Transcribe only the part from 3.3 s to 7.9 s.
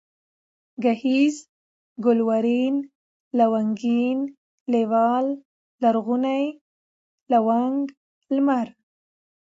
لونگين، لېوال، لرغون، لونگ،